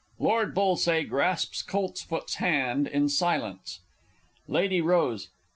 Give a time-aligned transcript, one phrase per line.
[0.17, 1.03] [Lord B.
[1.03, 3.81] grasps COLTSFOOT'S hand in silence.
[4.49, 5.29] _Lady Rose.